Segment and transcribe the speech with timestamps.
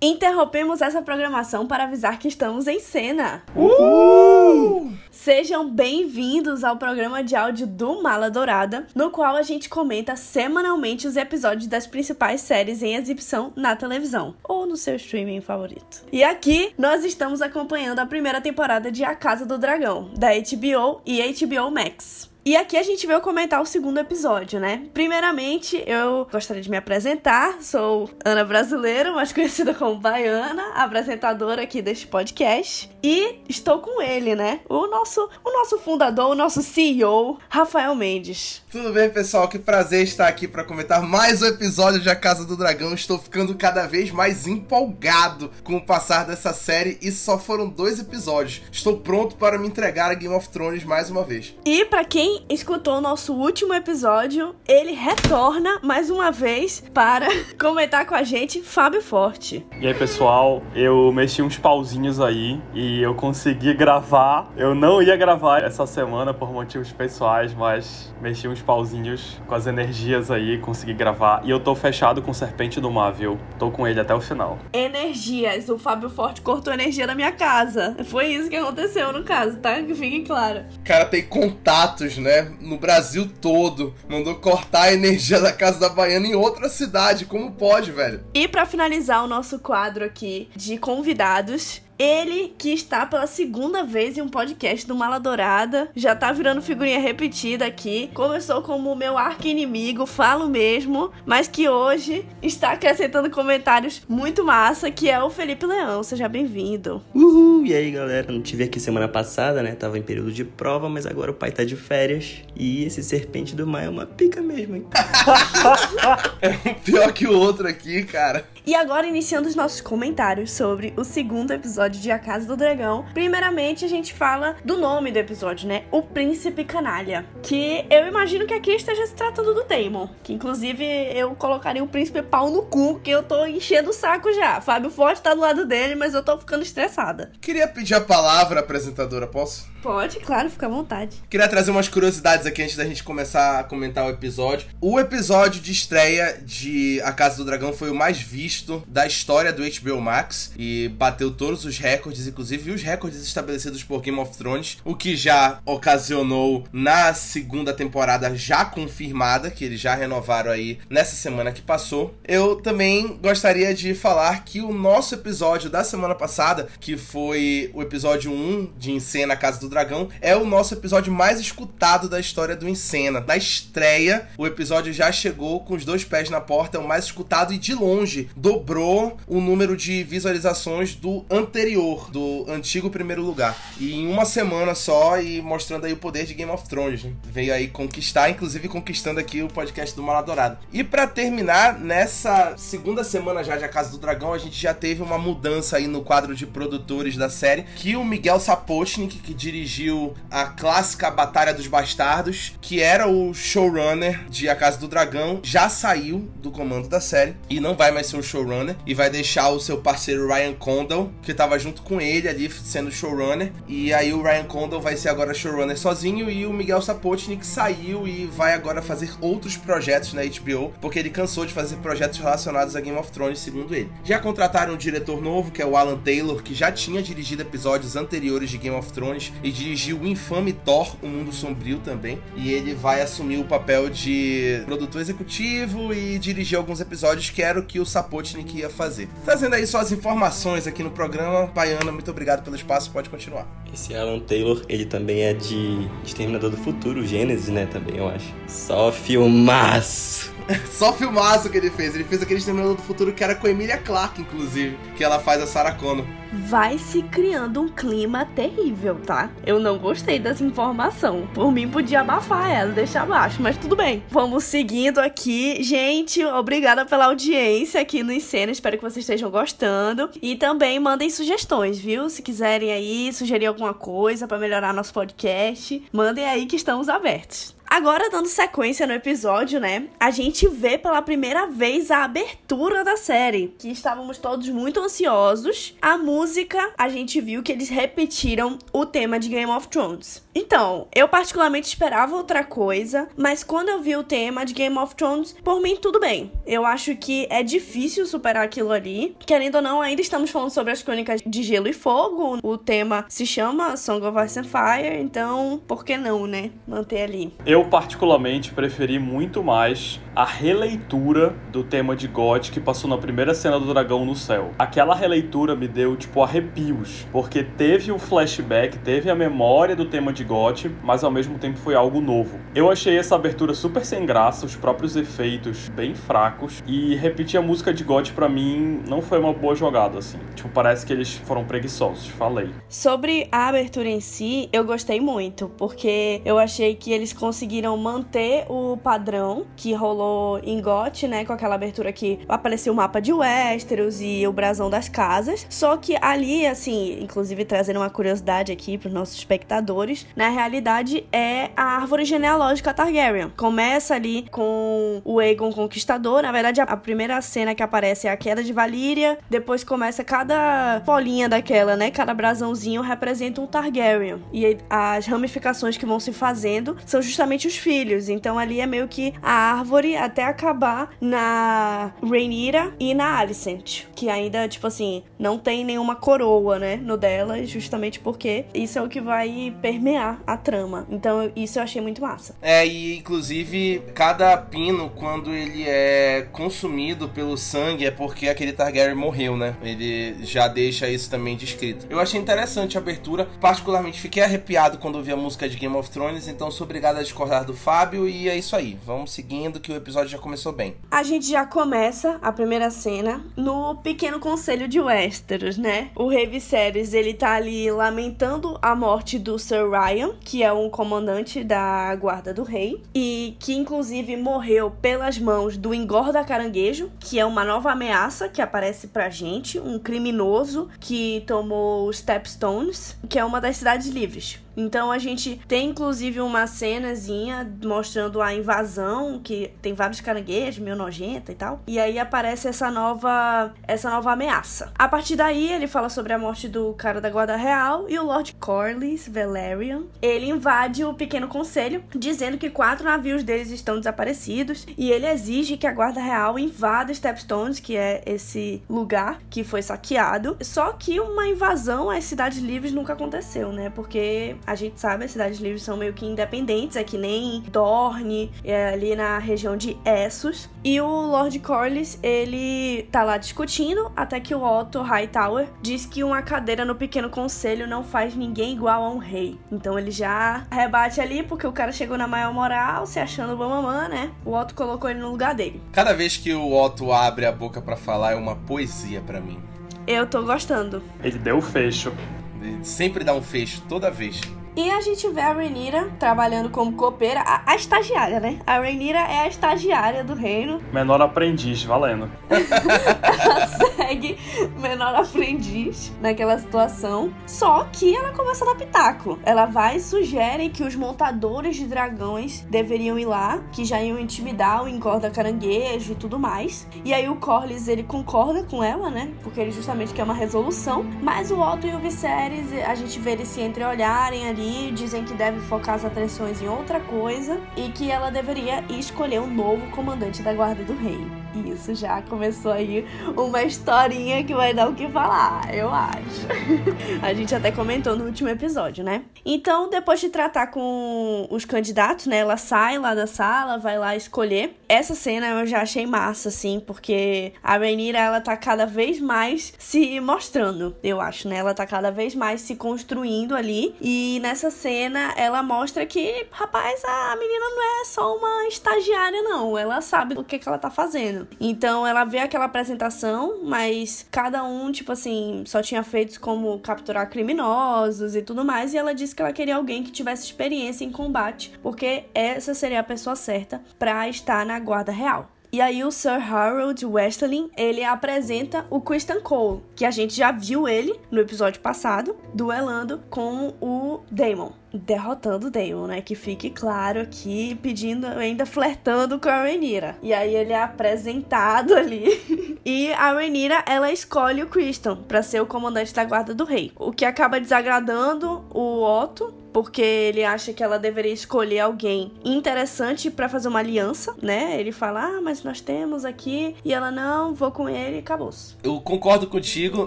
[0.00, 3.42] Interrompemos essa programação para avisar que estamos em cena.
[3.52, 4.92] Uhul!
[5.10, 11.08] Sejam bem-vindos ao programa de áudio do Mala Dourada, no qual a gente comenta semanalmente
[11.08, 16.04] os episódios das principais séries em exibição na televisão ou no seu streaming favorito.
[16.12, 21.00] E aqui nós estamos acompanhando a primeira temporada de A Casa do Dragão, da HBO
[21.04, 22.30] e HBO Max.
[22.48, 24.86] E aqui a gente veio comentar o segundo episódio, né?
[24.94, 27.60] Primeiramente, eu gostaria de me apresentar.
[27.60, 32.88] Sou Ana Brasileira, mais conhecida como Baiana, apresentadora aqui deste podcast.
[33.02, 34.60] E estou com ele, né?
[34.66, 38.62] O nosso, o nosso fundador, o nosso CEO, Rafael Mendes.
[38.72, 39.46] Tudo bem, pessoal?
[39.46, 42.94] Que prazer estar aqui para comentar mais um episódio de A Casa do Dragão.
[42.94, 48.00] Estou ficando cada vez mais empolgado com o passar dessa série e só foram dois
[48.00, 48.62] episódios.
[48.72, 51.54] Estou pronto para me entregar a Game of Thrones mais uma vez.
[51.66, 57.26] E para quem escutou o nosso último episódio, ele retorna mais uma vez para
[57.58, 59.66] comentar com a gente, Fábio Forte.
[59.80, 64.52] E aí, pessoal, eu mexi uns pauzinhos aí e eu consegui gravar.
[64.56, 69.66] Eu não ia gravar essa semana por motivos pessoais, mas mexi uns pauzinhos com as
[69.66, 71.42] energias aí, consegui gravar.
[71.44, 73.38] E eu tô fechado com Serpente do Mar, viu?
[73.58, 74.58] Tô com ele até o final.
[74.72, 75.68] Energias.
[75.68, 77.96] O Fábio Forte cortou energia na minha casa.
[78.04, 79.82] Foi isso que aconteceu no caso, tá?
[79.82, 80.64] Que fique claro.
[80.84, 82.27] Cara, tem contatos, né?
[82.60, 83.94] No Brasil todo.
[84.08, 87.24] Mandou cortar a energia da casa da Baiana em outra cidade.
[87.24, 88.24] Como pode, velho?
[88.34, 94.16] E para finalizar o nosso quadro aqui de convidados, ele que está pela segunda vez
[94.16, 98.08] em um podcast do Mala Dourada, já tá virando figurinha repetida aqui.
[98.14, 105.10] Começou como meu arqui-inimigo, falo mesmo, mas que hoje está acrescentando comentários muito massa, que
[105.10, 106.02] é o Felipe Leão.
[106.02, 107.02] Seja bem-vindo.
[107.12, 107.66] Uhul!
[107.66, 108.30] E aí, galera?
[108.30, 109.74] Não tive aqui semana passada, né?
[109.74, 112.42] Tava em período de prova, mas agora o pai tá de férias.
[112.54, 114.86] E esse serpente do mar é uma pica mesmo, hein?
[116.40, 118.46] é um pior que o outro aqui, cara.
[118.68, 123.06] E agora, iniciando os nossos comentários sobre o segundo episódio de A Casa do Dragão.
[123.14, 125.84] Primeiramente, a gente fala do nome do episódio, né?
[125.90, 127.24] O Príncipe Canalha.
[127.42, 130.10] Que eu imagino que aqui esteja se tratando do Damon.
[130.22, 130.84] Que inclusive
[131.14, 134.60] eu colocaria o Príncipe pau no cu, que eu tô enchendo o saco já.
[134.60, 137.32] Fábio Forte tá do lado dele, mas eu tô ficando estressada.
[137.40, 139.66] Queria pedir a palavra, apresentadora, posso?
[139.82, 141.16] Pode, claro, fica à vontade.
[141.30, 144.68] Queria trazer umas curiosidades aqui antes da gente começar a comentar o episódio.
[144.78, 149.52] O episódio de estreia de A Casa do Dragão foi o mais visto da história
[149.52, 154.36] do HBO Max e bateu todos os recordes, inclusive os recordes estabelecidos por Game of
[154.36, 160.78] Thrones, o que já ocasionou na segunda temporada já confirmada, que eles já renovaram aí
[160.88, 162.14] nessa semana que passou.
[162.26, 167.82] Eu também gostaria de falar que o nosso episódio da semana passada, que foi o
[167.82, 172.56] episódio 1 de Encena Casa do Dragão é o nosso episódio mais escutado da história
[172.56, 173.20] do Encena.
[173.20, 177.04] Na estreia, o episódio já chegou com os dois pés na porta, é o mais
[177.04, 183.56] escutado e de longe dobrou o número de visualizações do anterior, do antigo primeiro lugar.
[183.78, 187.04] E em uma semana só e mostrando aí o poder de Game of Thrones.
[187.04, 187.12] Né?
[187.24, 190.58] Veio aí conquistar, inclusive conquistando aqui o podcast do Maladourado.
[190.72, 194.72] E para terminar, nessa segunda semana já de A Casa do Dragão, a gente já
[194.72, 199.34] teve uma mudança aí no quadro de produtores da série, que o Miguel Sapochnik, que
[199.34, 205.40] dirigiu a clássica Batalha dos Bastardos, que era o showrunner de A Casa do Dragão,
[205.42, 209.10] já saiu do comando da série e não vai mais ser o showrunner e vai
[209.10, 213.52] deixar o seu parceiro Ryan Condal, que estava junto com ele ali sendo showrunner.
[213.66, 218.06] E aí o Ryan Condal vai ser agora showrunner sozinho e o Miguel Sapochnik saiu
[218.06, 222.76] e vai agora fazer outros projetos na HBO, porque ele cansou de fazer projetos relacionados
[222.76, 223.90] a Game of Thrones, segundo ele.
[224.04, 227.96] Já contrataram um diretor novo, que é o Alan Taylor, que já tinha dirigido episódios
[227.96, 232.18] anteriores de Game of Thrones e dirigiu o infame Thor, O Mundo Sombrio também.
[232.36, 237.58] E ele vai assumir o papel de produtor executivo e dirigir alguns episódios que era
[237.58, 237.86] o que o
[238.18, 239.08] Sapotnik ia fazer.
[239.24, 241.46] Trazendo aí só as informações aqui no programa.
[241.46, 243.46] Baiana, muito obrigado pelo espaço, pode continuar.
[243.72, 248.34] Esse Alan Taylor, ele também é de Exterminador do Futuro, Gênesis, né, também, eu acho.
[248.46, 250.32] Só filmaço!
[250.72, 251.94] Só filmaço que ele fez.
[251.94, 255.18] Ele fez aquele Exterminador do Futuro que era com a Emilia Clarke, inclusive, que ela
[255.18, 259.30] faz a Sarah Connor vai se criando um clima terrível, tá?
[259.46, 261.28] Eu não gostei dessa informação.
[261.34, 264.02] Por mim, podia abafar ela, deixar abaixo, mas tudo bem.
[264.10, 265.62] Vamos seguindo aqui.
[265.62, 268.52] Gente, obrigada pela audiência aqui no Encena.
[268.52, 270.10] Espero que vocês estejam gostando.
[270.20, 272.08] E também mandem sugestões, viu?
[272.08, 277.57] Se quiserem aí sugerir alguma coisa para melhorar nosso podcast, mandem aí que estamos abertos.
[277.70, 279.88] Agora, dando sequência no episódio, né?
[280.00, 285.76] A gente vê pela primeira vez a abertura da série, que estávamos todos muito ansiosos.
[285.80, 290.26] A música, a gente viu que eles repetiram o tema de Game of Thrones.
[290.34, 294.94] Então, eu particularmente esperava outra coisa, mas quando eu vi o tema de Game of
[294.94, 296.32] Thrones, por mim tudo bem.
[296.46, 299.16] Eu acho que é difícil superar aquilo ali.
[299.26, 302.38] Querendo ou não, ainda estamos falando sobre as crônicas de Gelo e Fogo.
[302.42, 306.50] O tema se chama Song of Ice and Fire, então por que não, né?
[306.66, 307.34] Manter ali.
[307.44, 313.32] Eu particularmente preferi muito mais a releitura do tema de God que passou na primeira
[313.34, 314.50] cena do dragão no céu.
[314.58, 320.12] Aquela releitura me deu tipo arrepios, porque teve o flashback, teve a memória do tema
[320.12, 322.38] de GOT, mas ao mesmo tempo foi algo novo.
[322.54, 327.42] Eu achei essa abertura super sem graça, os próprios efeitos bem fracos, e repetir a
[327.42, 330.18] música de GOT para mim não foi uma boa jogada, assim.
[330.34, 332.50] Tipo, parece que eles foram preguiçosos, falei.
[332.68, 338.46] Sobre a abertura em si, eu gostei muito, porque eu achei que eles conseguiram manter
[338.48, 343.12] o padrão que rolou em GOT, né, com aquela abertura que apareceu o mapa de
[343.12, 348.76] Westeros e o brasão das casas, só que ali, assim, inclusive trazendo uma curiosidade aqui
[348.76, 353.30] para os nossos espectadores, na realidade é a árvore genealógica Targaryen.
[353.36, 356.22] Começa ali com o Aegon Conquistador.
[356.22, 359.18] Na verdade, a primeira cena que aparece é a queda de Valíria.
[359.28, 361.90] Depois começa cada bolinha daquela, né?
[361.90, 364.22] Cada brasãozinho representa um Targaryen.
[364.32, 368.08] E as ramificações que vão se fazendo são justamente os filhos.
[368.08, 373.84] Então ali é meio que a árvore até acabar na Rhaenyra e na Alicent.
[373.94, 376.76] Que ainda, tipo assim, não tem nenhuma coroa, né?
[376.76, 380.86] No dela, justamente porque isso é o que vai permear a trama.
[380.90, 382.34] Então isso eu achei muito massa.
[382.40, 388.94] É, e inclusive cada pino, quando ele é consumido pelo sangue, é porque aquele Targaryen
[388.94, 389.56] morreu, né?
[389.62, 391.86] Ele já deixa isso também descrito.
[391.90, 395.90] Eu achei interessante a abertura, particularmente fiquei arrepiado quando ouvi a música de Game of
[395.90, 398.78] Thrones, então sou obrigado a discordar do Fábio e é isso aí.
[398.84, 400.76] Vamos seguindo que o episódio já começou bem.
[400.90, 405.90] A gente já começa a primeira cena no pequeno conselho de Westeros, né?
[405.94, 410.52] O rei Viserys, ele tá ali lamentando a morte do Sir Ryan Ryan, que é
[410.52, 416.90] um comandante da guarda do rei e que inclusive morreu pelas mãos do engorda caranguejo,
[417.00, 423.18] que é uma nova ameaça que aparece pra gente, um criminoso que tomou Stepstones, que
[423.18, 424.38] é uma das cidades livres.
[424.58, 430.74] Então a gente tem inclusive uma cenazinha mostrando a invasão, que tem vários caranguejos, meio
[430.74, 431.60] nojenta e tal.
[431.64, 434.72] E aí aparece essa nova essa nova ameaça.
[434.76, 438.04] A partir daí ele fala sobre a morte do cara da guarda real e o
[438.04, 439.84] Lord Corlys Valerian.
[440.02, 445.56] Ele invade o pequeno conselho, dizendo que quatro navios deles estão desaparecidos e ele exige
[445.56, 450.36] que a guarda real invada Stepstones, que é esse lugar que foi saqueado.
[450.40, 453.70] Só que uma invasão às cidades livres nunca aconteceu, né?
[453.70, 458.32] Porque a gente sabe, as cidades livres são meio que independentes, é que nem Dorne,
[458.42, 460.48] é ali na região de Essos.
[460.64, 466.02] E o Lord Corlys, ele tá lá discutindo, até que o Otto Hightower diz que
[466.02, 469.38] uma cadeira no pequeno conselho não faz ninguém igual a um rei.
[469.52, 473.86] Então ele já rebate ali, porque o cara chegou na maior moral, se achando mamamã,
[473.88, 474.10] né?
[474.24, 475.60] O Otto colocou ele no lugar dele.
[475.72, 479.38] Cada vez que o Otto abre a boca para falar é uma poesia para mim.
[479.86, 480.82] Eu tô gostando.
[481.02, 481.92] Ele deu o fecho.
[482.40, 484.20] Ele sempre dá um fecho, toda vez.
[484.56, 488.38] E a gente vê a Rhaenyra trabalhando como copeira, a, a, estagiária, né?
[488.46, 490.60] A Rhaenyra é a estagiária do reino.
[490.72, 492.10] Menor aprendiz, valendo.
[492.28, 494.18] ela segue
[494.58, 497.12] menor aprendiz naquela situação.
[497.26, 499.18] Só que ela começa a dar pitaco.
[499.24, 503.98] Ela vai e sugere que os montadores de dragões deveriam ir lá, que já iam
[503.98, 506.66] intimidar o engorda caranguejo e tudo mais.
[506.84, 509.12] E aí o Corlys, ele concorda com ela, né?
[509.22, 510.84] Porque ele justamente quer uma resolução.
[511.02, 515.12] Mas o Otto e o Viserys, a gente vê eles se entreolharem ali dizem que
[515.14, 520.22] deve focar as atenções em outra coisa e que ela deveria escolher um novo comandante
[520.22, 521.18] da Guarda do Rei.
[521.34, 526.26] E isso já começou aí uma historinha que vai dar o que falar, eu acho.
[527.02, 529.04] A gente até comentou no último episódio, né?
[529.24, 532.18] Então, depois de tratar com os candidatos, né?
[532.18, 534.56] Ela sai lá da sala, vai lá escolher.
[534.68, 539.52] Essa cena eu já achei massa, assim, porque a Rhaenyra, ela tá cada vez mais
[539.58, 541.36] se mostrando, eu acho, né?
[541.36, 543.74] Ela tá cada vez mais se construindo ali.
[543.80, 549.56] E nessa cena, ela mostra que, rapaz, a menina não é só uma estagiária, não.
[549.56, 551.26] Ela sabe o que, que ela tá fazendo.
[551.40, 557.08] Então ela vê aquela apresentação, mas cada um, tipo assim, só tinha feitos como capturar
[557.08, 558.74] criminosos e tudo mais.
[558.74, 562.80] E ela disse que ela queria alguém que tivesse experiência em combate, porque essa seria
[562.80, 565.37] a pessoa certa para estar na guarda real.
[565.50, 570.30] E aí o Sir Harold Westerling, ele apresenta o Christian Cole, que a gente já
[570.30, 574.52] viu ele no episódio passado, duelando com o Daemon.
[574.72, 576.00] Derrotando o Daemon, né?
[576.00, 579.96] Que fique claro aqui, pedindo, ainda flertando com a Rhaenyra.
[580.02, 582.58] E aí ele é apresentado ali.
[582.64, 586.72] e a Rhaenyra, ela escolhe o Criston para ser o comandante da guarda do rei.
[586.76, 593.10] O que acaba desagradando o Otto, porque ele acha que ela deveria escolher alguém interessante
[593.10, 594.60] para fazer uma aliança, né?
[594.60, 598.54] Ele fala: "Ah, mas nós temos aqui", e ela: "Não, vou com ele e acabou-se".
[598.62, 599.86] Eu concordo contigo.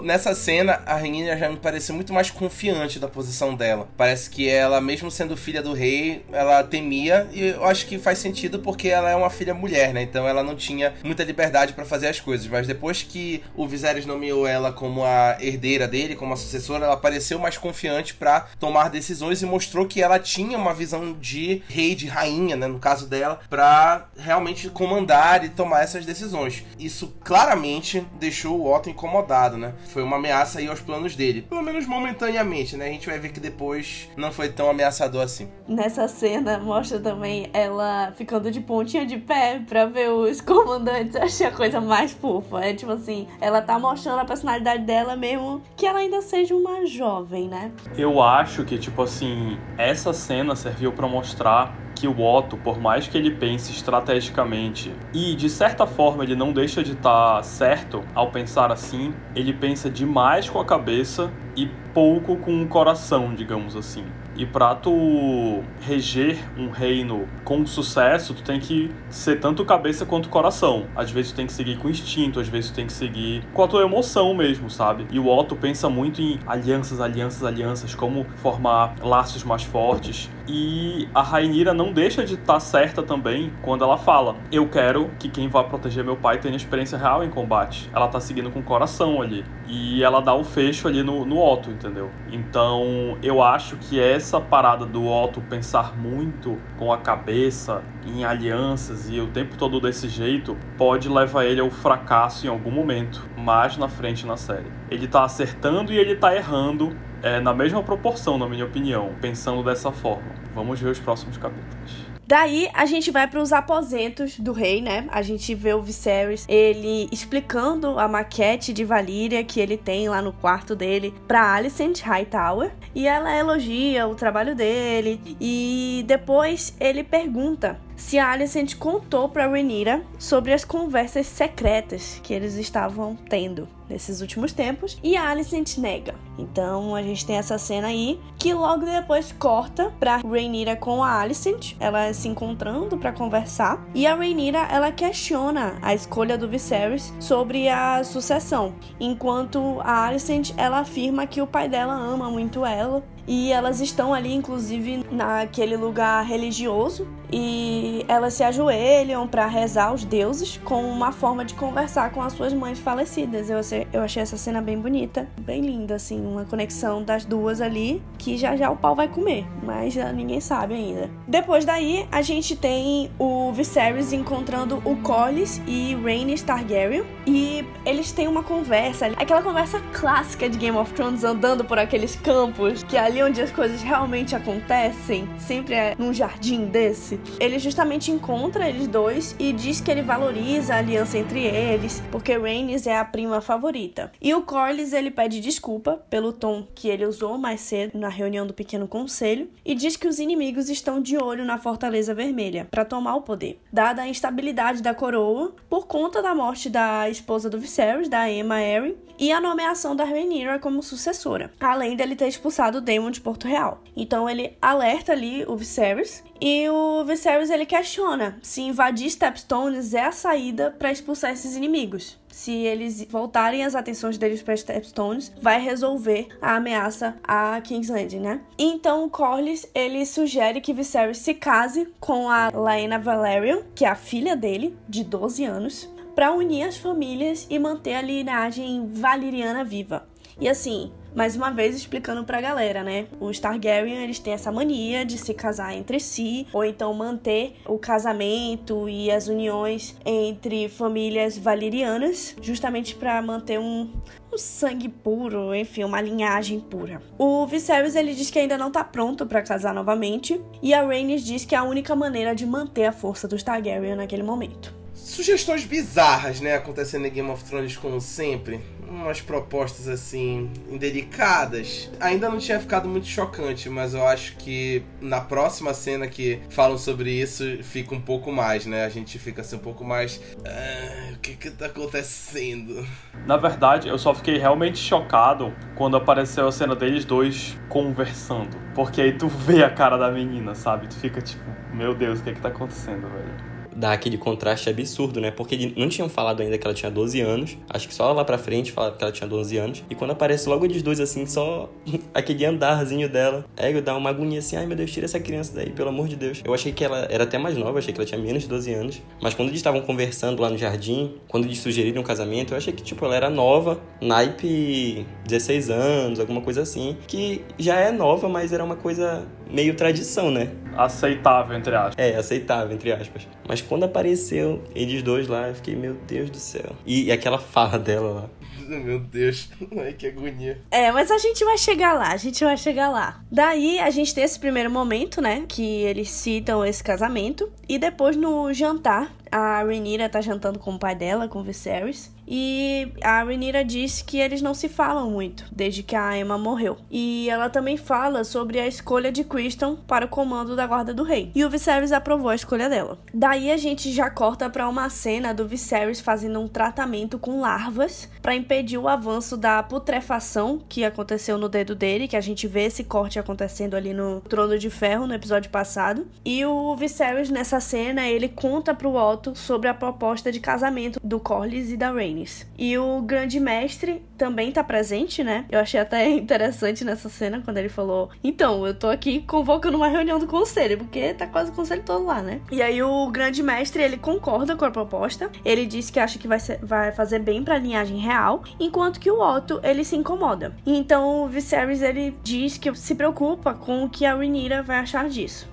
[0.00, 3.88] Nessa cena, a Renina já me pareceu muito mais confiante da posição dela.
[3.96, 8.18] Parece que ela, mesmo sendo filha do rei, ela temia e eu acho que faz
[8.18, 10.02] sentido porque ela é uma filha mulher, né?
[10.02, 14.06] Então ela não tinha muita liberdade para fazer as coisas, mas depois que o Viserys
[14.06, 18.88] nomeou ela como a herdeira dele, como a sucessora, ela pareceu mais confiante para tomar
[18.88, 23.08] decisões e mostrou que ela tinha uma visão de rei, de rainha, né, no caso
[23.08, 26.64] dela, para realmente comandar e tomar essas decisões.
[26.78, 29.74] Isso claramente deixou o Otto incomodado, né?
[29.92, 32.86] Foi uma ameaça aí aos planos dele, pelo menos momentaneamente, né?
[32.86, 35.48] A gente vai ver que depois não foi tão ameaçador assim.
[35.66, 41.14] Nessa cena mostra também ela ficando de pontinha de pé pra ver os comandantes.
[41.14, 42.60] Eu achei a coisa mais fofa.
[42.60, 46.86] É tipo assim, ela tá mostrando a personalidade dela mesmo que ela ainda seja uma
[46.86, 47.72] jovem, né?
[47.96, 53.06] Eu acho que, tipo assim, essa cena serviu para mostrar que o Otto, por mais
[53.06, 58.02] que ele pense estrategicamente e de certa forma ele não deixa de estar tá certo
[58.14, 63.76] ao pensar assim, ele pensa demais com a cabeça e pouco com o coração, digamos
[63.76, 64.04] assim.
[64.36, 70.28] E para tu reger um reino com sucesso, tu tem que ser tanto cabeça quanto
[70.28, 70.86] coração.
[70.96, 73.62] Às vezes tu tem que seguir com instinto, às vezes tu tem que seguir com
[73.62, 75.06] a tua emoção mesmo, sabe?
[75.10, 80.30] E o Otto pensa muito em alianças, alianças, alianças, como formar laços mais fortes.
[80.48, 85.10] E a Rainira não deixa de estar tá certa também quando ela fala: Eu quero
[85.18, 87.88] que quem vá proteger meu pai tenha experiência real em combate.
[87.94, 89.44] Ela tá seguindo com o coração ali.
[89.68, 92.10] E ela dá o fecho ali no, no Otto, entendeu?
[92.30, 99.10] Então eu acho que essa parada do Otto pensar muito com a cabeça em alianças
[99.10, 103.76] e o tempo todo desse jeito pode levar ele ao fracasso em algum momento, mais
[103.76, 104.70] na frente na série.
[104.88, 109.60] Ele tá acertando e ele tá errando é, na mesma proporção, na minha opinião, pensando
[109.64, 110.30] dessa forma.
[110.54, 112.11] Vamos ver os próximos capítulos.
[112.32, 115.06] Daí a gente vai para os aposentos do rei, né?
[115.10, 120.22] A gente vê o Viserys ele explicando a maquete de Valíria que ele tem lá
[120.22, 127.04] no quarto dele para Alicent Hightower e ela elogia o trabalho dele e depois ele
[127.04, 133.68] pergunta se a Alicent contou para Rhaenyra sobre as conversas secretas que eles estavam tendo
[133.88, 136.14] nesses últimos tempos e a Alicent nega.
[136.38, 141.20] Então a gente tem essa cena aí que logo depois corta para Rhaenyra com a
[141.20, 147.12] Alicent, ela se encontrando para conversar e a Rhaenyra ela questiona a escolha do Viserys
[147.20, 153.04] sobre a sucessão, enquanto a Alicent ela afirma que o pai dela ama muito ela
[153.26, 160.04] e elas estão ali, inclusive, naquele lugar religioso e elas se ajoelham para rezar aos
[160.04, 163.48] deuses como uma forma de conversar com as suas mães falecidas.
[163.48, 167.60] Eu achei, eu achei essa cena bem bonita, bem linda, assim, uma conexão das duas
[167.60, 171.10] ali que já já o pau vai comer, mas ninguém sabe ainda.
[171.26, 178.12] Depois daí, a gente tem o Viserys encontrando o Corlys e Rhaenys Targaryen e eles
[178.12, 182.96] têm uma conversa, aquela conversa clássica de Game of Thrones andando por aqueles campos que
[182.96, 188.86] ali onde as coisas realmente acontecem, sempre é num jardim desse ele justamente encontra eles
[188.86, 193.40] dois e diz que ele valoriza a aliança entre eles, porque Rhaenys é a prima
[193.40, 194.12] favorita.
[194.20, 198.46] E o Corlys ele pede desculpa pelo tom que ele usou mais cedo na reunião
[198.46, 202.84] do pequeno conselho e diz que os inimigos estão de olho na Fortaleza Vermelha para
[202.84, 203.60] tomar o poder.
[203.72, 208.56] Dada a instabilidade da coroa por conta da morte da esposa do Viserys, da Emma
[208.56, 213.20] Arryn, e a nomeação da Rhaenyra como sucessora, além dele ter expulsado o Daemon de
[213.20, 213.82] Porto Real.
[213.96, 220.04] Então ele alerta ali o Viserys e o Viserys ele questiona se invadir Stepstones é
[220.06, 222.20] a saída para expulsar esses inimigos.
[222.28, 228.20] Se eles voltarem as atenções deles para Stepstones, vai resolver a ameaça a King's Landing,
[228.20, 228.40] né?
[228.58, 233.88] Então o Corlys ele sugere que Viserys se case com a Laena Valerian, que é
[233.88, 239.62] a filha dele, de 12 anos, para unir as famílias e manter a linhagem valeriana
[239.62, 240.06] viva.
[240.40, 243.06] E assim, mais uma vez explicando pra galera, né?
[243.20, 247.78] Os Targaryen, eles têm essa mania de se casar entre si, ou então manter o
[247.78, 253.90] casamento e as uniões entre famílias valerianas, justamente para manter um,
[254.32, 257.02] um sangue puro, enfim, uma linhagem pura.
[257.18, 261.24] O Viserys ele diz que ainda não tá pronto para casar novamente, e a Rhaenys
[261.24, 264.81] diz que é a única maneira de manter a força dos Targaryen naquele momento.
[265.02, 268.60] Sugestões bizarras, né, acontecendo em Game of Thrones como sempre.
[268.88, 271.90] Umas propostas assim, indelicadas.
[271.98, 276.76] Ainda não tinha ficado muito chocante, mas eu acho que na próxima cena que falam
[276.76, 278.84] sobre isso, fica um pouco mais, né?
[278.84, 280.20] A gente fica assim um pouco mais.
[280.46, 282.86] Ah, o que que tá acontecendo?
[283.26, 288.56] Na verdade, eu só fiquei realmente chocado quando apareceu a cena deles dois conversando.
[288.74, 290.86] Porque aí tu vê a cara da menina, sabe?
[290.86, 293.51] Tu fica tipo, meu Deus, o que que tá acontecendo, velho?
[293.74, 295.30] Dá aquele contraste absurdo, né?
[295.30, 297.56] Porque não tinham falado ainda que ela tinha 12 anos.
[297.68, 299.84] Acho que só lá pra frente falaram que ela tinha 12 anos.
[299.90, 301.70] E quando aparece logo eles dois, assim, só
[302.14, 305.70] aquele andarzinho dela, é, dá uma agonia assim, ai meu Deus, tira essa criança daí,
[305.70, 306.42] pelo amor de Deus.
[306.44, 308.72] Eu achei que ela era até mais nova, achei que ela tinha menos de 12
[308.72, 309.02] anos.
[309.20, 312.72] Mas quando eles estavam conversando lá no jardim, quando eles sugeriram um casamento, eu achei
[312.72, 316.96] que, tipo, ela era nova, naipe 16 anos, alguma coisa assim.
[317.06, 320.50] Que já é nova, mas era uma coisa meio tradição, né?
[320.76, 321.94] Aceitável, entre aspas.
[321.98, 323.28] É, aceitável, entre aspas.
[323.46, 326.74] Mas quando apareceu eles dois lá, eu fiquei, meu Deus do céu.
[326.86, 328.30] E, e aquela fala dela lá.
[328.68, 330.58] Meu Deus, ai que agonia.
[330.70, 333.20] É, mas a gente vai chegar lá, a gente vai chegar lá.
[333.30, 335.44] Daí a gente tem esse primeiro momento, né?
[335.48, 337.50] Que eles citam esse casamento.
[337.68, 342.12] E depois no jantar, a Rhaenyra tá jantando com o pai dela, com o Viserys.
[342.28, 346.76] E a Rhaenyra disse que eles não se falam muito desde que a Emma morreu.
[346.90, 351.02] E ela também fala sobre a escolha de Criston para o comando da Guarda do
[351.02, 351.30] Rei.
[351.34, 352.98] E o Viserys aprovou a escolha dela.
[353.12, 358.08] Daí a gente já corta para uma cena do Viserys fazendo um tratamento com larvas
[358.20, 362.64] para impedir o avanço da putrefação que aconteceu no dedo dele, que a gente vê
[362.64, 366.06] esse corte acontecendo ali no Trono de Ferro no episódio passado.
[366.24, 371.20] E o Viserys nessa cena, ele conta pro Otto sobre a proposta de casamento do
[371.20, 372.46] Corlys e da Rhaenys.
[372.58, 375.44] E o grande mestre também tá presente, né?
[375.50, 379.88] Eu achei até interessante nessa cena quando ele falou: "Então, eu tô aqui convocando uma
[379.88, 382.40] reunião do conselho, porque tá quase o conselho todo lá, né?".
[382.50, 385.30] E aí o grande mestre, ele concorda com a proposta.
[385.44, 389.00] Ele diz que acha que vai, ser, vai fazer bem para a linhagem real, enquanto
[389.00, 390.54] que o Otto, ele se incomoda.
[390.66, 395.08] Então o Viserys ele diz que se preocupa com o que a Rhaenyra vai achar
[395.08, 395.51] disso.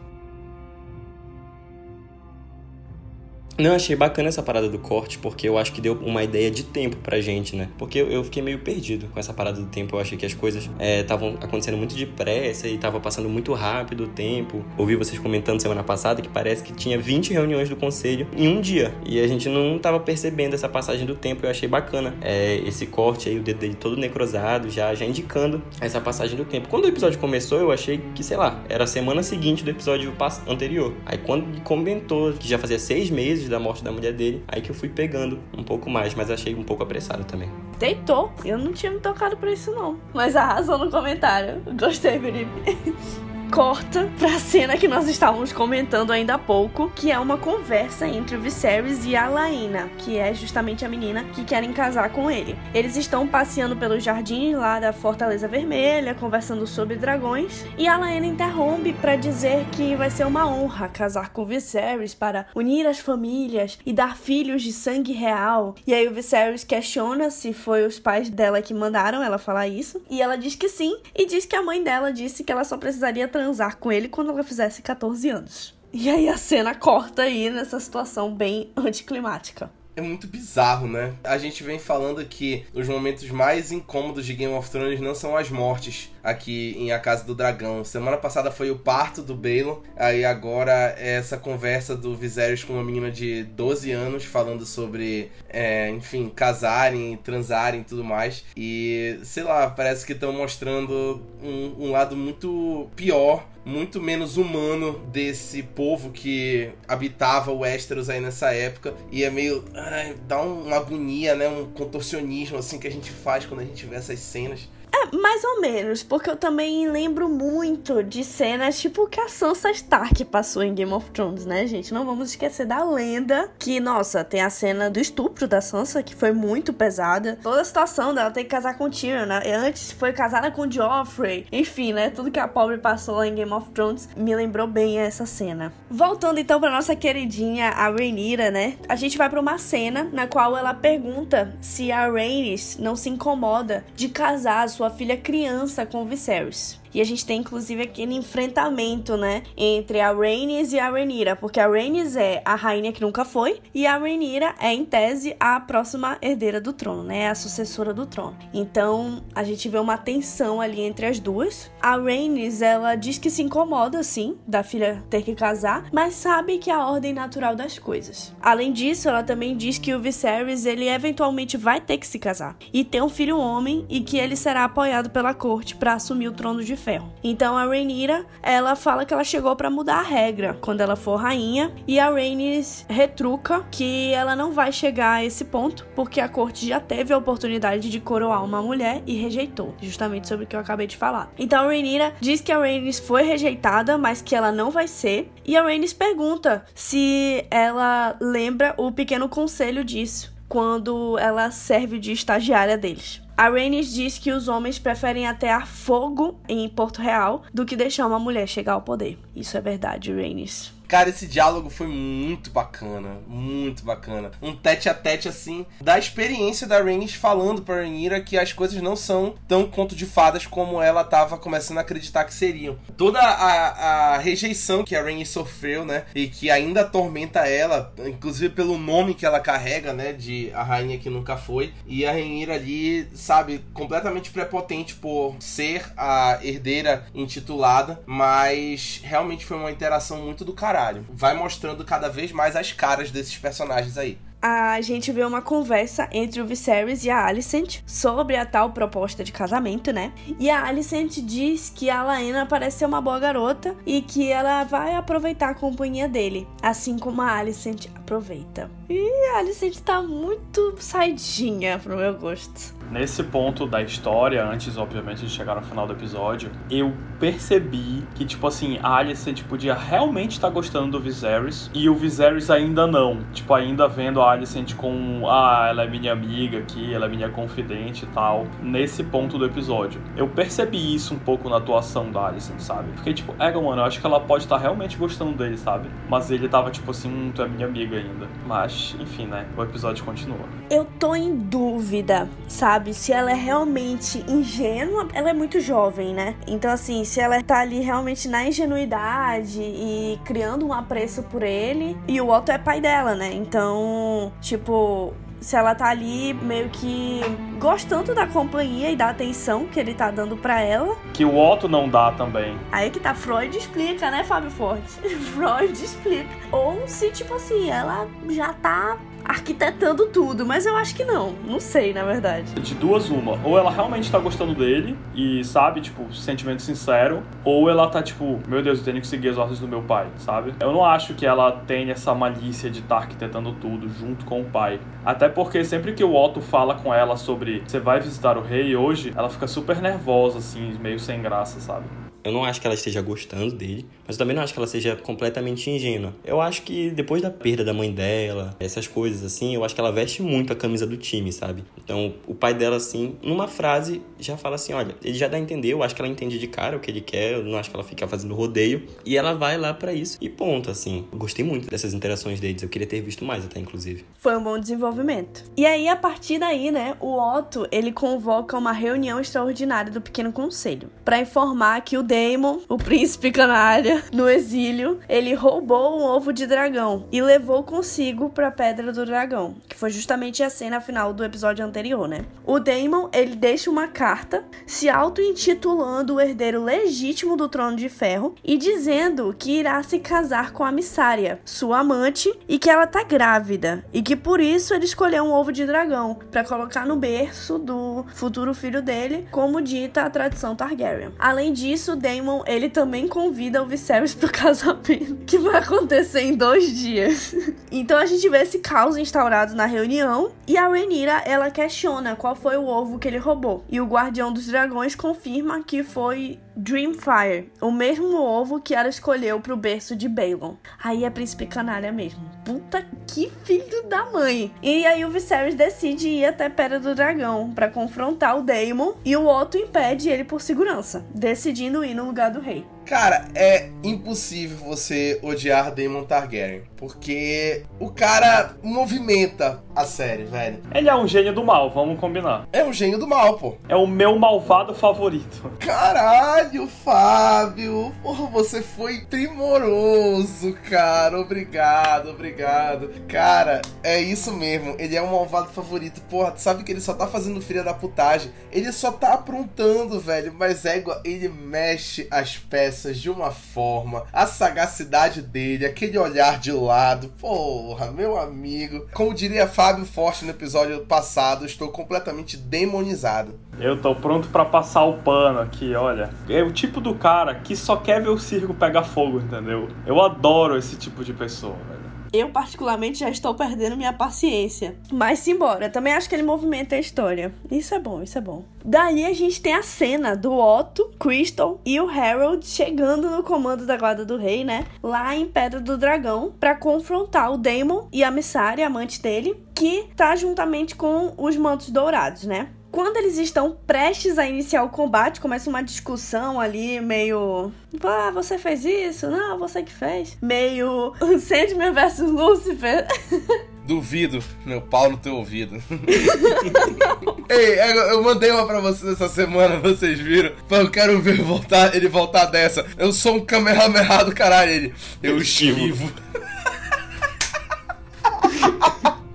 [3.59, 6.63] Não, achei bacana essa parada do corte, porque eu acho que deu uma ideia de
[6.63, 7.67] tempo pra gente, né?
[7.77, 9.97] Porque eu, fiquei meio perdido com essa parada do tempo.
[9.97, 14.05] Eu achei que as coisas estavam é, acontecendo muito depressa e tava passando muito rápido
[14.05, 14.63] o tempo.
[14.77, 18.61] Ouvi vocês comentando semana passada que parece que tinha 20 reuniões do conselho em um
[18.61, 18.93] dia.
[19.05, 21.45] E a gente não tava percebendo essa passagem do tempo.
[21.45, 25.61] Eu achei bacana é, esse corte aí, o dedo dele todo necrosado, já, já indicando
[25.81, 26.69] essa passagem do tempo.
[26.69, 30.13] Quando o episódio começou, eu achei que, sei lá, era a semana seguinte do episódio
[30.47, 30.93] anterior.
[31.05, 34.69] Aí quando comentou que já fazia seis meses da morte da mulher dele, aí que
[34.69, 37.49] eu fui pegando um pouco mais, mas achei um pouco apressado também.
[37.77, 38.31] Deitou.
[38.43, 39.97] Eu não tinha me tocado pra isso, não.
[40.13, 41.61] Mas arrasou no comentário.
[41.77, 42.49] Gostei, Felipe.
[43.51, 48.35] corta pra cena que nós estávamos comentando ainda há pouco, que é uma conversa entre
[48.35, 52.55] o Viserys e a Laena, que é justamente a menina que querem casar com ele.
[52.73, 58.27] Eles estão passeando pelos jardins lá da Fortaleza Vermelha, conversando sobre dragões, e a Laena
[58.27, 62.99] interrompe para dizer que vai ser uma honra casar com o Viserys para unir as
[62.99, 65.75] famílias e dar filhos de sangue real.
[65.87, 70.01] E aí o Viserys questiona se foi os pais dela que mandaram ela falar isso,
[70.09, 72.77] e ela diz que sim, e diz que a mãe dela disse que ela só
[72.77, 75.73] precisaria transar com ele quando ela fizesse 14 anos.
[75.93, 81.13] E aí a cena corta aí nessa situação bem anticlimática é muito bizarro, né?
[81.23, 85.35] A gente vem falando que os momentos mais incômodos de Game of Thrones não são
[85.37, 87.83] as mortes aqui em A Casa do Dragão.
[87.83, 92.73] Semana passada foi o parto do Balon, aí agora é essa conversa do Viserys com
[92.73, 98.45] uma menina de 12 anos falando sobre, é, enfim, casarem, transarem e tudo mais.
[98.55, 104.99] E, sei lá, parece que estão mostrando um, um lado muito pior muito menos humano
[105.11, 108.93] desse povo que habitava o Westeros aí nessa época.
[109.11, 109.63] E é meio.
[109.73, 111.47] Ai, dá uma agonia, né?
[111.47, 114.67] Um contorcionismo assim que a gente faz quando a gente vê essas cenas.
[114.99, 119.71] É, mais ou menos, porque eu também lembro muito de cenas tipo que a Sansa
[119.71, 121.93] Stark passou em Game of Thrones, né, gente?
[121.93, 126.15] Não vamos esquecer da lenda que, nossa, tem a cena do estupro da Sansa, que
[126.15, 127.39] foi muito pesada.
[127.41, 129.41] Toda a situação dela ter que casar com Tyrion, né?
[129.55, 131.45] Antes foi casada com Joffrey.
[131.51, 132.09] Enfim, né?
[132.09, 135.71] Tudo que a pobre passou lá em Game of Thrones me lembrou bem essa cena.
[135.89, 138.77] Voltando então pra nossa queridinha, a Rhaenyra, né?
[138.87, 143.09] A gente vai pra uma cena na qual ela pergunta se a Rhaenys não se
[143.09, 146.78] incomoda de casar sua filha criança com Viserys.
[146.93, 151.59] E a gente tem inclusive aquele enfrentamento, né, entre a Rhaenys e a Rhaenyra, porque
[151.59, 155.59] a Rhaenys é a rainha que nunca foi e a Rhaenyra é em tese a
[155.59, 158.37] próxima herdeira do trono, né, a sucessora do trono.
[158.53, 161.71] Então, a gente vê uma tensão ali entre as duas.
[161.81, 166.57] A Rhaenys, ela diz que se incomoda sim da filha ter que casar, mas sabe
[166.57, 168.33] que é a ordem natural das coisas.
[168.41, 172.57] Além disso, ela também diz que o Viserys ele eventualmente vai ter que se casar
[172.73, 176.33] e ter um filho homem e que ele será apoiado pela corte para assumir o
[176.33, 177.13] trono de ferro.
[177.23, 181.17] Então a Rhaenyra, ela fala que ela chegou para mudar a regra quando ela for
[181.17, 186.29] rainha e a Rhaenys retruca que ela não vai chegar a esse ponto porque a
[186.29, 190.55] corte já teve a oportunidade de coroar uma mulher e rejeitou, justamente sobre o que
[190.55, 191.31] eu acabei de falar.
[191.37, 195.31] Então a Rhaenyra diz que a Rhaenys foi rejeitada, mas que ela não vai ser,
[195.45, 202.11] e a Rhaenys pergunta se ela lembra o pequeno conselho disso quando ela serve de
[202.11, 203.21] estagiária deles.
[203.39, 208.05] A Rhaenys diz que os homens preferem atear fogo em Porto Real do que deixar
[208.05, 209.17] uma mulher chegar ao poder.
[209.33, 210.73] Isso é verdade, Rhaenys.
[210.89, 214.31] Cara, esse diálogo foi muito bacana, muito bacana.
[214.41, 218.81] Um tete a tete assim, da experiência da Rhaenys falando pra Rhaenyra que as coisas
[218.81, 222.75] não são tão conto de fadas como ela tava começando a acreditar que seriam.
[222.97, 228.51] Toda a, a rejeição que a Rhaenys sofreu, né, e que ainda atormenta ela, inclusive
[228.51, 232.55] pelo nome que ela carrega, né, de a rainha que nunca foi, e a Rhaenyra
[232.55, 240.43] ali, sabe, completamente prepotente por ser a herdeira intitulada, mas realmente foi uma interação muito
[240.43, 241.05] do caralho caralho.
[241.09, 246.07] Vai mostrando cada vez mais as caras desses personagens aí a gente vê uma conversa
[246.11, 250.13] entre o Viserys e a Alicent sobre a tal proposta de casamento, né?
[250.39, 254.63] E a Alicent diz que a Laena parece ser uma boa garota e que ela
[254.63, 258.71] vai aproveitar a companhia dele, assim como a Alicent aproveita.
[258.89, 262.78] E a Alicent tá muito saidinha pro meu gosto.
[262.91, 268.25] Nesse ponto da história, antes, obviamente, de chegar no final do episódio, eu percebi que,
[268.25, 272.87] tipo assim, a Alicent podia realmente estar tá gostando do Viserys e o Viserys ainda
[272.87, 273.19] não.
[273.31, 277.29] Tipo, ainda vendo a Alicent com, ah, ela é minha amiga aqui, ela é minha
[277.29, 278.47] confidente e tal.
[278.63, 280.01] Nesse ponto do episódio.
[280.17, 282.91] Eu percebi isso um pouco na atuação da Alicent, sabe?
[282.97, 285.89] Fiquei tipo, é, mano, eu acho que ela pode estar tá realmente gostando dele, sabe?
[286.09, 288.27] Mas ele tava tipo assim, hum, tu é minha amiga ainda.
[288.47, 289.45] Mas, enfim, né?
[289.55, 290.39] O episódio continua.
[290.71, 292.78] Eu tô em dúvida, sabe?
[292.79, 295.07] Sabe se ela é realmente ingênua.
[295.13, 296.35] Ela é muito jovem, né?
[296.47, 301.97] Então, assim, se ela tá ali realmente na ingenuidade e criando um apreço por ele.
[302.07, 303.33] E o Otto é pai dela, né?
[303.33, 307.19] Então, tipo, se ela tá ali meio que
[307.59, 310.95] gostando da companhia e da atenção que ele tá dando para ela.
[311.13, 312.57] Que o Otto não dá também.
[312.71, 314.89] Aí que tá, Freud explica, né, Fábio Forte?
[315.35, 316.29] Freud explica.
[316.49, 321.33] Ou se, tipo assim, ela já tá arquitetando tudo, mas eu acho que não.
[321.45, 322.53] Não sei, na verdade.
[322.55, 323.39] De duas, uma.
[323.43, 328.39] Ou ela realmente tá gostando dele e sabe, tipo, sentimento sincero, ou ela tá tipo,
[328.47, 330.53] meu Deus, eu tenho que seguir as ordens do meu pai, sabe?
[330.59, 334.41] Eu não acho que ela tenha essa malícia de estar tá arquitetando tudo junto com
[334.41, 334.79] o pai.
[335.05, 338.75] Até porque sempre que o Otto fala com ela sobre você vai visitar o rei
[338.75, 341.85] hoje, ela fica super nervosa, assim, meio sem graça, sabe?
[342.23, 344.67] Eu não acho que ela esteja gostando dele, mas eu também não acho que ela
[344.67, 346.13] seja completamente ingênua.
[346.23, 349.81] Eu acho que depois da perda da mãe dela, essas coisas assim, eu acho que
[349.81, 351.63] ela veste muito a camisa do time, sabe?
[351.77, 355.39] Então, o pai dela, assim, numa frase, já fala assim: olha, ele já dá a
[355.39, 357.69] entender, eu acho que ela entende de cara o que ele quer, eu não acho
[357.69, 358.87] que ela fica fazendo rodeio.
[359.05, 360.17] E ela vai lá para isso.
[360.21, 361.05] E ponto, assim.
[361.11, 364.05] Eu gostei muito dessas interações deles, eu queria ter visto mais até, inclusive.
[364.17, 365.43] Foi um bom desenvolvimento.
[365.55, 370.31] E aí, a partir daí, né, o Otto, ele convoca uma reunião extraordinária do Pequeno
[370.31, 376.33] Conselho para informar que o Daemon, o príncipe canalha, no exílio, ele roubou um ovo
[376.33, 380.81] de dragão e levou consigo para a Pedra do Dragão, que foi justamente a cena
[380.81, 382.25] final do episódio anterior, né?
[382.43, 388.33] O Daemon, ele deixa uma carta se auto-intitulando o herdeiro legítimo do Trono de Ferro
[388.43, 393.03] e dizendo que irá se casar com a Missária, sua amante, e que ela tá
[393.03, 397.59] grávida e que por isso ele escolheu um ovo de dragão para colocar no berço
[397.59, 401.11] do futuro filho dele, como dita a tradição Targaryen.
[401.19, 406.75] Além disso, Daemon ele também convida o Viserys pro casamento, que vai acontecer em dois
[406.75, 407.35] dias.
[407.71, 412.35] então a gente vê esse caos instaurado na reunião e a Rhaenyra ela questiona qual
[412.35, 413.63] foi o ovo que ele roubou.
[413.69, 419.39] E o Guardião dos Dragões confirma que foi Dreamfire, o mesmo ovo que ela escolheu
[419.39, 420.55] pro berço de Balon.
[420.83, 422.29] Aí é príncipe canalha mesmo.
[422.43, 424.51] Puta que filho da mãe.
[424.61, 429.15] E aí o Viserys decide ir até Pedra do Dragão para confrontar o Daemon e
[429.15, 432.65] o Otto impede ele por segurança, decidindo ir no lugar do rei.
[432.89, 436.63] Cara, é impossível você odiar Daemon Targaryen.
[436.75, 440.63] Porque o cara movimenta a série, velho.
[440.73, 442.47] Ele é um gênio do mal, vamos combinar.
[442.51, 443.57] É um gênio do mal, pô.
[443.67, 445.51] É o meu malvado favorito.
[445.59, 447.93] Caralho, Fábio.
[448.01, 451.19] Porra, você foi primoroso, cara.
[451.19, 452.89] Obrigado, obrigado.
[453.07, 454.75] Cara, é isso mesmo.
[454.79, 456.01] Ele é um malvado favorito.
[456.09, 458.31] Porra, tu sabe que ele só tá fazendo fria da putagem.
[458.51, 460.33] Ele só tá aprontando, velho.
[460.33, 464.05] Mas égua, ele mexe as peças de uma forma.
[464.13, 467.09] A sagacidade dele, aquele olhar de lado.
[467.19, 468.87] Porra, meu amigo.
[468.93, 473.39] Como diria Fábio Forte no episódio passado, estou completamente demonizado.
[473.59, 476.09] Eu tô pronto para passar o pano aqui, olha.
[476.29, 479.67] É o tipo do cara que só quer ver o circo pegar fogo, entendeu?
[479.85, 481.78] Eu adoro esse tipo de pessoa, velho.
[482.11, 484.75] Eu, particularmente, já estou perdendo minha paciência.
[484.91, 487.33] Mas simbora, também acho que ele movimenta a história.
[487.51, 488.43] Isso é bom, isso é bom.
[488.63, 493.65] Daí a gente tem a cena do Otto, Crystal e o Harold chegando no comando
[493.65, 494.65] da Guarda do Rei, né?
[494.83, 499.87] Lá em Pedra do Dragão, para confrontar o Daemon e a Missari, amante dele, que
[499.95, 502.49] tá juntamente com os Mantos Dourados, né?
[502.71, 507.51] Quando eles estão prestes a iniciar o combate, começa uma discussão ali, meio.
[507.83, 509.09] Ah, você fez isso?
[509.09, 510.17] Não, você que fez.
[510.21, 510.93] Meio.
[511.19, 512.87] Sandman versus Lucifer.
[513.65, 515.61] Duvido, meu pau no teu ouvido.
[517.29, 517.59] Ei,
[517.91, 520.31] eu mandei uma pra vocês essa semana, vocês viram?
[520.49, 522.65] Eu quero ver voltar, ele voltar dessa.
[522.77, 524.73] Eu sou um Kamehameha do caralho, ele.
[525.03, 525.91] Eu esquivo.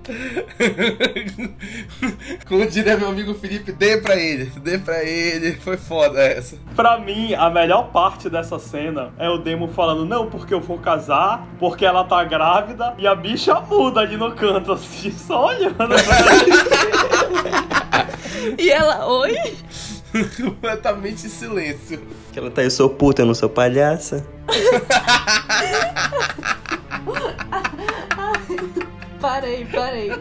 [2.47, 5.53] Como diria meu amigo Felipe, dê pra ele, dê pra ele.
[5.53, 6.57] Foi foda essa.
[6.75, 10.77] Pra mim, a melhor parte dessa cena é o Demo falando: Não, porque eu vou
[10.77, 15.95] casar, porque ela tá grávida, e a bicha muda ali no canto, assim, só olhando.
[18.57, 19.35] e ela, oi?
[20.37, 21.99] Completamente em silêncio.
[22.31, 24.25] Que ela tá, eu sou puta, eu não sou palhaça.
[29.25, 30.11] Parei, parei.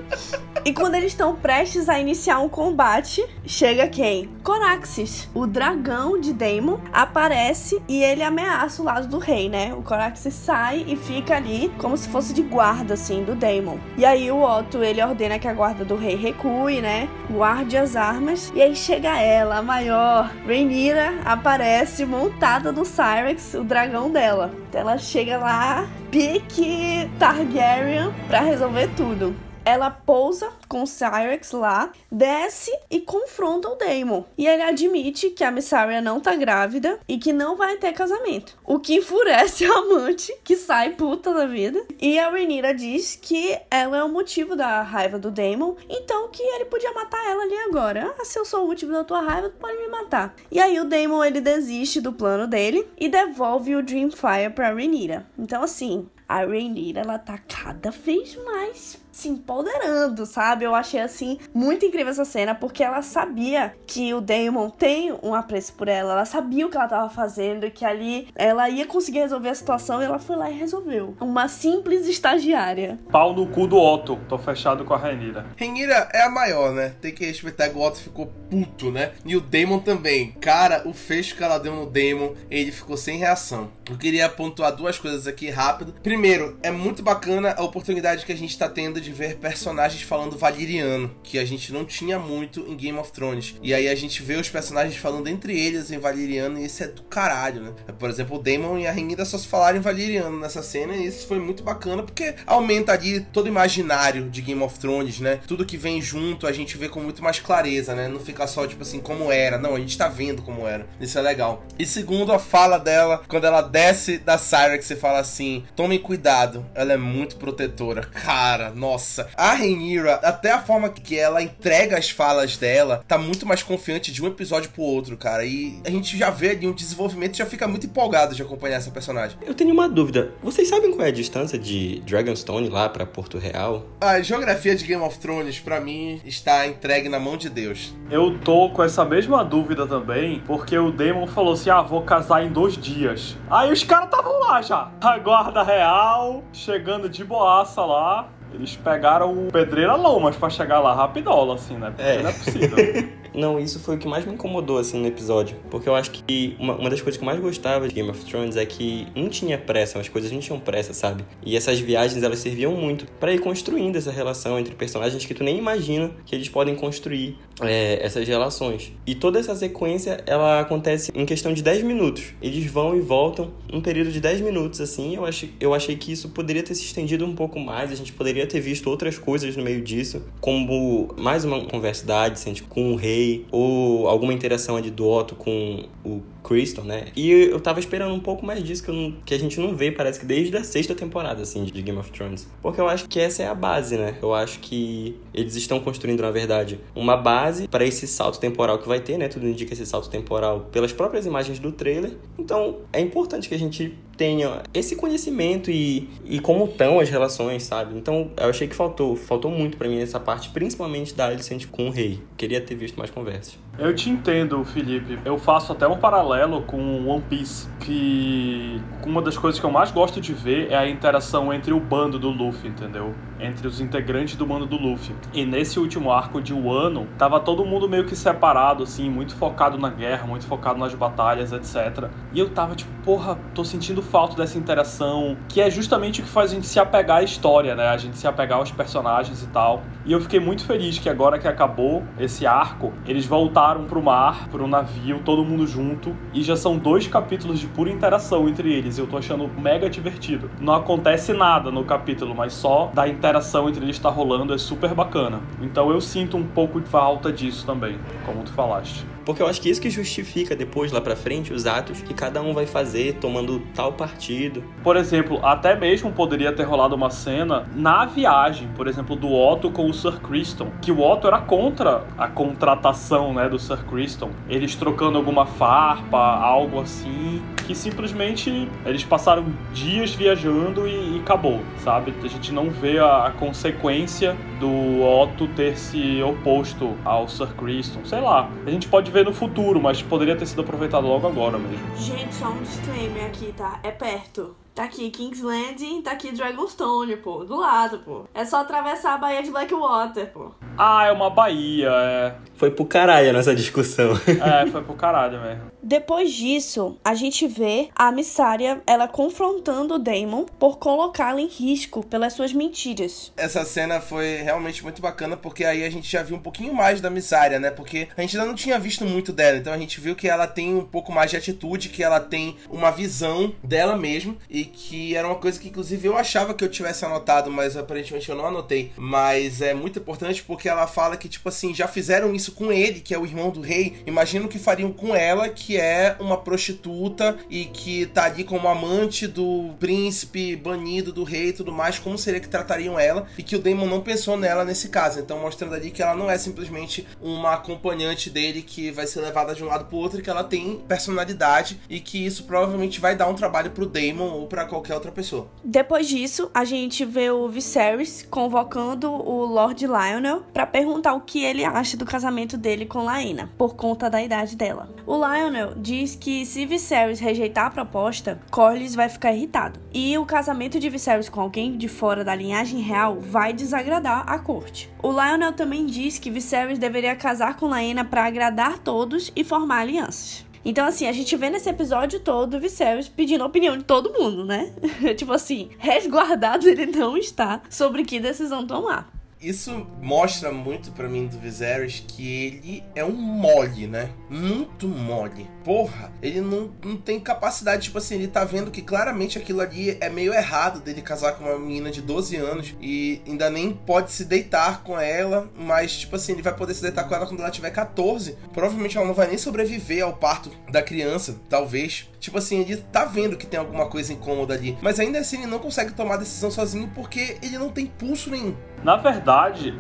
[0.65, 4.31] E quando eles estão prestes a iniciar um combate, chega quem?
[4.43, 9.75] Coraxes, o dragão de Daemon, aparece e ele ameaça o lado do rei, né?
[9.75, 13.77] O Coraxes sai e fica ali como se fosse de guarda, assim, do Daemon.
[13.99, 17.07] E aí o Otto, ele ordena que a guarda do rei recue, né?
[17.31, 18.51] Guarde as armas.
[18.55, 24.51] E aí chega ela, a maior, Rhaenyra, aparece montada no Cyrex, o dragão dela.
[24.73, 29.35] Ela chega lá, pique Targaryen pra resolver tudo.
[29.65, 34.25] Ela pousa com o Cyrex lá, desce e confronta o Daemon.
[34.37, 38.59] E ele admite que a Missaria não tá grávida e que não vai ter casamento.
[38.65, 41.85] O que enfurece a amante, que sai puta da vida.
[42.01, 46.43] E a Rhaenyra diz que ela é o motivo da raiva do Daemon, então que
[46.43, 48.15] ele podia matar ela ali agora.
[48.19, 50.35] Ah, se eu sou o motivo da tua raiva, tu pode me matar.
[50.51, 55.27] E aí o Daemon ele desiste do plano dele e devolve o Dreamfire pra Rhaenyra.
[55.39, 60.65] Então assim, a Rhaenyra ela tá cada vez mais se empoderando, sabe?
[60.65, 65.35] Eu achei assim muito incrível essa cena porque ela sabia que o Daemon tem um
[65.35, 68.87] apreço por ela, ela sabia o que ela tava fazendo e que ali ela ia
[68.87, 71.17] conseguir resolver a situação e ela foi lá e resolveu.
[71.21, 72.99] Uma simples estagiária.
[73.11, 75.47] Pau no cu do Otto, tô fechado com a Renira.
[75.57, 76.95] Renira é a maior, né?
[77.01, 79.13] Tem que respeitar que o Otto ficou puto, né?
[79.25, 80.33] E o Daemon também.
[80.41, 83.71] Cara, o fecho que ela deu no Daemon, ele ficou sem reação.
[83.89, 85.95] Eu queria pontuar duas coisas aqui rápido.
[86.03, 90.37] Primeiro, é muito bacana a oportunidade que a gente tá tendo de ver personagens falando
[90.37, 93.55] valiriano, que a gente não tinha muito em Game of Thrones.
[93.63, 96.89] E aí a gente vê os personagens falando entre eles em valiriano e isso é
[96.89, 97.73] do caralho, né?
[97.99, 101.07] Por exemplo, o Daemon e a Renira só se falaram em valiriano nessa cena e
[101.07, 105.41] isso foi muito bacana porque aumenta ali todo o imaginário de Game of Thrones, né?
[105.47, 108.09] Tudo que vem junto a gente vê com muito mais clareza, né?
[108.09, 110.87] Não fica só tipo assim como era, não, a gente tá vendo como era.
[111.01, 111.65] Isso é legal.
[111.79, 116.65] E segundo a fala dela, quando ela desce da Cyrex e fala assim: "Tomem cuidado,
[116.75, 118.03] ela é muito protetora".
[118.03, 123.19] Cara, nossa nossa, a Rhaenyra, até a forma que ela entrega as falas dela, tá
[123.19, 125.45] muito mais confiante de um episódio pro outro, cara.
[125.45, 128.77] E a gente já vê ali um desenvolvimento e já fica muito empolgado de acompanhar
[128.77, 129.37] essa personagem.
[129.45, 130.33] Eu tenho uma dúvida.
[130.41, 133.85] Vocês sabem qual é a distância de Dragonstone lá para Porto Real?
[134.01, 137.93] A geografia de Game of Thrones, para mim, está entregue na mão de Deus.
[138.09, 142.45] Eu tô com essa mesma dúvida também, porque o Demon falou assim: ah, vou casar
[142.45, 143.37] em dois dias.
[143.51, 144.93] Aí os caras estavam lá já.
[145.01, 148.29] A guarda real, chegando de boaça lá.
[148.55, 151.89] Eles pegaram o Pedreira Lomas pra chegar lá rapidola, assim, né?
[151.95, 152.23] Porque É.
[152.23, 152.77] não é possível.
[153.35, 155.57] Não, isso foi o que mais me incomodou, assim, no episódio.
[155.71, 158.25] Porque eu acho que uma, uma das coisas que eu mais gostava de Game of
[158.25, 161.25] Thrones é que não tinha pressa, as coisas não tinham pressa, sabe?
[161.45, 165.43] E essas viagens, elas serviam muito para ir construindo essa relação entre personagens que tu
[165.43, 168.93] nem imagina que eles podem construir é, essas relações.
[169.07, 172.35] E toda essa sequência, ela acontece em questão de 10 minutos.
[172.41, 175.17] Eles vão e voltam um período de 10 minutos, assim.
[175.17, 178.13] Eu, achei, eu achei que isso poderia ter se estendido um pouco mais, a gente
[178.13, 182.93] poderia ter visto outras coisas no meio disso, como mais uma conversa da Alicent com
[182.93, 187.07] o rei, ou alguma interação do Otto com o Crystal, né?
[187.17, 189.91] E eu tava esperando um pouco mais disso que, não, que, a gente não vê,
[189.91, 192.47] parece que desde a sexta temporada, assim, de Game of Thrones.
[192.61, 194.17] Porque eu acho que essa é a base, né?
[194.21, 198.87] Eu acho que eles estão construindo, na verdade, uma base para esse salto temporal que
[198.87, 199.29] vai ter, né?
[199.29, 202.13] Tudo indica esse salto temporal pelas próprias imagens do trailer.
[202.39, 207.63] Então, é importante que a gente tenha esse conhecimento e, e como estão as relações,
[207.65, 207.97] sabe?
[207.97, 211.89] Então, eu achei que faltou, faltou muito para mim essa parte, principalmente da Alicent com
[211.89, 212.21] o rei.
[212.37, 213.64] Queria ter visto mais conversas.
[213.77, 215.19] Eu te entendo, Felipe.
[215.25, 219.91] Eu faço até um paralelo com One Piece, que uma das coisas que eu mais
[219.91, 223.13] gosto de ver é a interação entre o bando do Luffy, entendeu?
[223.41, 225.13] Entre os integrantes do bando do Luffy.
[225.33, 229.77] E nesse último arco de Wano, tava todo mundo meio que separado, assim, muito focado
[229.77, 232.09] na guerra, muito focado nas batalhas, etc.
[232.33, 236.31] E eu tava tipo, porra, tô sentindo falta dessa interação, que é justamente o que
[236.31, 237.89] faz a gente se apegar à história, né?
[237.89, 239.83] A gente se apegar aos personagens e tal.
[240.07, 244.49] E eu fiquei muito feliz que agora que acabou esse arco, eles voltaram pro mar,
[244.49, 248.99] pro navio, todo mundo junto, e já são dois capítulos de pura interação entre eles.
[248.99, 250.51] Eu tô achando mega divertido.
[250.61, 254.95] Não acontece nada no capítulo, mas só da interação entre eles tá rolando é super
[254.95, 255.41] bacana.
[255.63, 259.14] Então eu sinto um pouco de falta disso também, como tu falaste.
[259.25, 262.43] Porque eu acho que isso que justifica depois, lá pra frente, os atos que cada
[262.43, 264.63] um vai fazer tomando tal partido.
[264.83, 269.71] Por exemplo, até mesmo poderia ter rolado uma cena na viagem, por exemplo, do Otto
[269.71, 274.31] com o Sir Criston, que o Otto era contra a contratação, né, do Sir Criston.
[274.49, 281.61] Eles trocando alguma farpa, algo assim, que simplesmente eles passaram dias viajando e, e acabou,
[281.79, 282.13] sabe?
[282.23, 288.05] A gente não vê a, a consequência do Otto ter se oposto ao Sir Criston.
[288.05, 291.57] Sei lá, a gente pode ver no futuro, mas poderia ter sido aproveitado logo agora
[291.57, 291.97] mesmo.
[291.97, 293.79] Gente, só um disclaimer aqui, tá?
[293.85, 294.57] É perto.
[294.75, 298.25] Tá aqui King's Landing, tá aqui Dragonstone, pô, do lado, pô.
[298.35, 300.51] É só atravessar a Baía de Blackwater, pô.
[300.77, 302.35] Ah, é uma baía, é.
[302.57, 304.13] Foi pro caralho a nossa discussão.
[304.27, 305.73] É, foi pro caralho mesmo.
[305.83, 312.05] Depois disso, a gente vê a Missária, ela confrontando o Damon por colocá-la em risco
[312.05, 313.33] pelas suas mentiras.
[313.37, 317.01] Essa cena foi realmente muito bacana, porque aí a gente já viu um pouquinho mais
[317.01, 317.71] da Missária, né?
[317.71, 320.47] Porque a gente ainda não tinha visto muito dela, então a gente viu que ela
[320.47, 325.15] tem um pouco mais de atitude, que ela tem uma visão dela mesmo, e que
[325.15, 328.47] era uma coisa que inclusive eu achava que eu tivesse anotado, mas aparentemente eu não
[328.47, 328.93] anotei.
[328.97, 333.01] Mas é muito importante porque ela fala que, tipo assim, já fizeram isso com ele,
[333.01, 337.37] que é o irmão do rei, imagino que fariam com ela, que é uma prostituta
[337.49, 342.19] e que tá ali como amante do príncipe banido do rei e tudo mais, como
[342.19, 345.21] seria que tratariam ela, e que o Damon não pensou nela nesse caso.
[345.21, 349.55] Então mostrando ali que ela não é simplesmente uma acompanhante dele que vai ser levada
[349.55, 353.29] de um lado pro outro, que ela tem personalidade e que isso provavelmente vai dar
[353.29, 355.49] um trabalho pro Damon ou para qualquer outra pessoa.
[355.63, 361.43] Depois disso, a gente vê o Viserys convocando o Lord Lionel para perguntar o que
[361.45, 364.89] ele acha do casamento dele com Laena, por conta da idade dela.
[365.07, 369.81] O Lionel diz que se Viserys rejeitar a proposta, Corlys vai ficar irritado.
[369.93, 374.39] E o casamento de Viserys com alguém de fora da linhagem real vai desagradar a
[374.39, 374.91] corte.
[375.03, 379.81] O Lionel também diz que Viserys deveria casar com Laena para agradar todos e formar
[379.81, 380.45] alianças.
[380.65, 384.13] Então, assim, a gente vê nesse episódio todo o Viserys pedindo a opinião de todo
[384.19, 384.73] mundo, né?
[385.15, 389.14] tipo assim, resguardado ele não está sobre que decisão tomar
[389.49, 394.11] isso mostra muito para mim do Viserys que ele é um mole, né?
[394.31, 395.49] Muito mole.
[395.63, 399.97] Porra, ele não, não tem capacidade, tipo assim, ele tá vendo que claramente aquilo ali
[400.01, 404.13] é meio errado dele casar com uma menina de 12 anos e ainda nem pode
[404.13, 407.41] se deitar com ela, mas, tipo assim, ele vai poder se deitar com ela quando
[407.41, 408.37] ela tiver 14.
[408.53, 412.09] Provavelmente ela não vai nem sobreviver ao parto da criança, talvez.
[412.21, 415.47] Tipo assim, ele tá vendo que tem alguma coisa incômoda ali, mas ainda assim ele
[415.47, 418.55] não consegue tomar decisão sozinho porque ele não tem pulso nenhum.
[418.83, 419.25] Na verdade,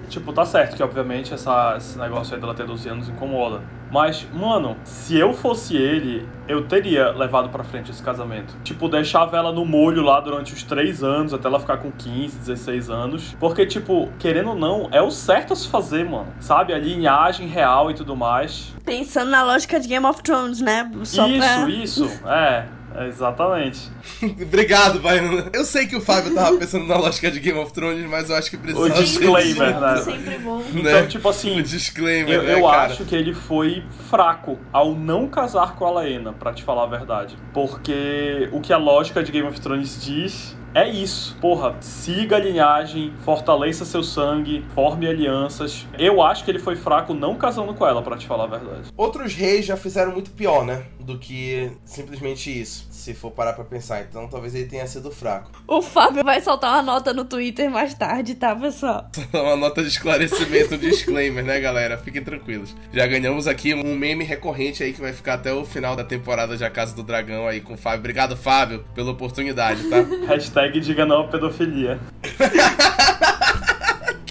[0.08, 3.60] tipo, tá certo que obviamente essa, esse negócio aí dela ter 12 anos incomoda.
[3.90, 8.56] Mas, mano, se eu fosse ele, eu teria levado pra frente esse casamento.
[8.64, 12.38] Tipo, deixava ela no molho lá durante os 3 anos, até ela ficar com 15,
[12.38, 13.36] 16 anos.
[13.38, 16.26] Porque, tipo, querendo ou não, é o certo a se fazer, mano.
[16.40, 16.72] Sabe?
[16.72, 18.74] A linhagem real e tudo mais.
[18.84, 20.90] Pensando na lógica de Game of Thrones, né?
[21.04, 21.68] Só isso, pra...
[21.68, 22.20] isso.
[22.26, 22.64] É.
[23.08, 23.90] Exatamente.
[24.22, 25.50] Obrigado, Baiana.
[25.52, 28.36] Eu sei que o Fábio tava pensando na lógica de Game of Thrones, mas eu
[28.36, 29.96] acho que precisa O disclaimer, né?
[29.98, 30.62] Sempre bom.
[30.72, 32.82] Então, tipo assim, O disclaimer, Eu, né, eu cara?
[32.82, 36.86] acho que ele foi fraco ao não casar com a Laena, pra te falar a
[36.86, 37.36] verdade.
[37.52, 41.36] Porque o que a lógica de Game of Thrones diz é isso.
[41.40, 45.86] Porra, siga a linhagem, fortaleça seu sangue, forme alianças.
[45.98, 48.90] Eu acho que ele foi fraco não casando com ela, pra te falar a verdade.
[48.96, 50.84] Outros reis já fizeram muito pior, né?
[50.98, 52.86] Do que simplesmente isso.
[52.90, 54.02] Se for parar pra pensar.
[54.02, 55.50] Então talvez ele tenha sido fraco.
[55.68, 59.10] O Fábio vai soltar uma nota no Twitter mais tarde, tá, pessoal?
[59.32, 61.98] Uma nota de esclarecimento, um disclaimer, né, galera?
[61.98, 62.74] Fiquem tranquilos.
[62.92, 66.56] Já ganhamos aqui um meme recorrente aí que vai ficar até o final da temporada
[66.56, 68.00] de A Casa do Dragão aí com o Fábio.
[68.00, 69.98] Obrigado, Fábio, pela oportunidade, tá?
[70.26, 71.98] Hashtag diga não pedofilia.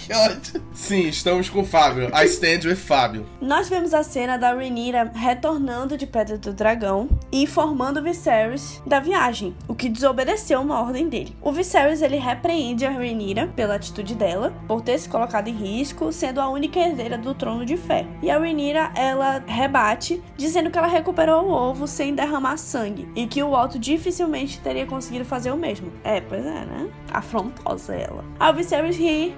[0.04, 0.62] que ódio.
[0.72, 2.10] Sim, estamos com o Fábio.
[2.14, 3.26] I stand with Fábio.
[3.40, 8.82] Nós vemos a cena da Rhaenyra retornando de Pedra do Dragão e informando o Viserys
[8.86, 11.34] da viagem, o que desobedeceu uma ordem dele.
[11.40, 16.12] O Viserys ele repreende a Rhaenyra pela atitude dela, por ter se colocado em risco,
[16.12, 18.08] sendo a única herdeira do trono de ferro.
[18.22, 23.26] E a Rhaenyra ela rebate, dizendo que ela recuperou o ovo sem derramar sangue e
[23.26, 25.90] que o Otto dificilmente teria conseguido fazer o mesmo.
[26.02, 26.90] É, pois é, né?
[27.10, 28.24] Afrontosa ela.
[28.38, 29.34] A Viserys ri,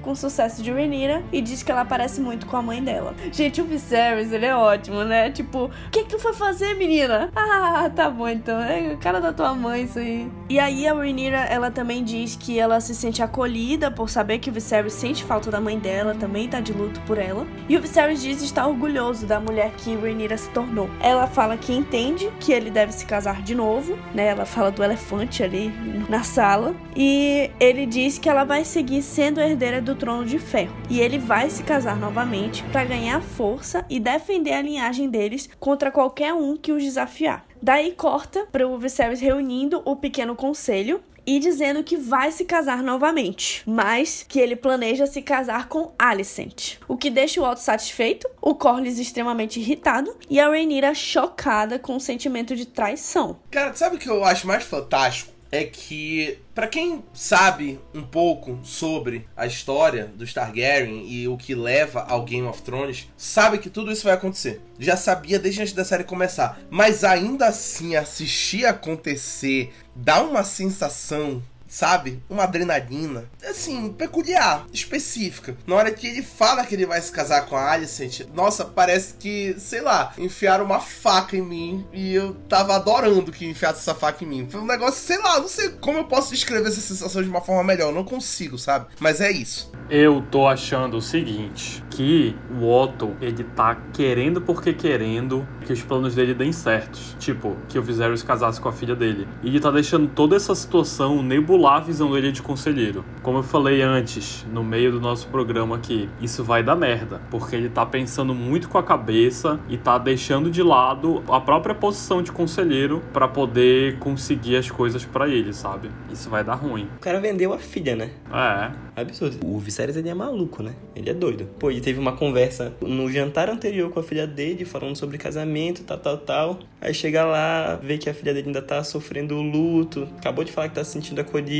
[0.00, 3.14] com o sucesso de Rhaenyra e diz que ela parece muito com a mãe dela.
[3.30, 5.30] Gente, o Viserys, ele é ótimo, né?
[5.30, 7.30] Tipo, o que que tu foi fazer, menina?
[7.52, 8.60] Ah, tá bom então.
[8.60, 10.30] É o cara da tua mãe isso aí.
[10.48, 14.50] E aí a Rhaenyra, ela também diz que ela se sente acolhida por saber que
[14.50, 17.46] o Viserys sente falta da mãe dela, também tá de luto por ela.
[17.68, 20.88] E o Viserys diz estar orgulhoso da mulher que Rhaenyra se tornou.
[21.00, 24.26] Ela fala que entende que ele deve se casar de novo, né?
[24.26, 25.72] Ela fala do elefante ali
[26.08, 26.74] na sala.
[26.96, 30.74] E ele diz que ela vai seguir sendo herdeira do trono de ferro.
[30.88, 35.90] E ele vai se casar novamente para ganhar força e defender a linhagem deles contra
[35.90, 37.44] qualquer um que os desafiar.
[37.60, 42.82] Daí corta para o Viserys reunindo o pequeno conselho e dizendo que vai se casar
[42.82, 46.78] novamente, mas que ele planeja se casar com Alicent.
[46.88, 51.96] O que deixa o Otto satisfeito, o Corlys extremamente irritado e a Rhaenyra chocada com
[51.96, 53.38] o sentimento de traição.
[53.50, 55.31] Cara, sabe o que eu acho mais fantástico?
[55.54, 61.54] É que, pra quem sabe um pouco sobre a história dos Targaryen e o que
[61.54, 64.62] leva ao Game of Thrones, sabe que tudo isso vai acontecer.
[64.78, 66.58] Já sabia desde antes da série começar.
[66.70, 71.42] Mas ainda assim, assistir acontecer dá uma sensação
[71.72, 72.22] sabe?
[72.28, 75.56] Uma adrenalina, assim, peculiar, específica.
[75.66, 79.14] Na hora que ele fala que ele vai se casar com a Alicent, nossa, parece
[79.14, 83.94] que, sei lá, enfiaram uma faca em mim e eu tava adorando que enfiasse essa
[83.94, 84.48] faca em mim.
[84.50, 87.40] Foi um negócio, sei lá, não sei como eu posso descrever essa sensação de uma
[87.40, 88.88] forma melhor, eu não consigo, sabe?
[89.00, 89.72] Mas é isso.
[89.88, 95.82] Eu tô achando o seguinte, que o Otto, ele tá querendo porque querendo que os
[95.82, 97.16] planos dele deem certos.
[97.18, 99.26] Tipo, que o Viserys casasse com a filha dele.
[99.42, 101.22] E ele tá deixando toda essa situação
[101.66, 103.04] a visão dele de conselheiro.
[103.22, 107.20] Como eu falei antes, no meio do nosso programa aqui, isso vai dar merda.
[107.30, 111.74] Porque ele tá pensando muito com a cabeça e tá deixando de lado a própria
[111.74, 115.90] posição de conselheiro para poder conseguir as coisas para ele, sabe?
[116.12, 116.88] Isso vai dar ruim.
[116.96, 118.10] O cara vendeu a filha, né?
[118.32, 119.00] É.
[119.00, 119.38] Absurdo.
[119.46, 120.74] O Viserys, ele é maluco, né?
[120.94, 121.46] Ele é doido.
[121.58, 125.84] Pô, ele teve uma conversa no jantar anterior com a filha dele, falando sobre casamento,
[125.84, 126.58] tal, tal, tal.
[126.80, 130.68] Aí chega lá, vê que a filha dele ainda tá sofrendo luto, acabou de falar
[130.68, 131.51] que tá se sentindo acolhida.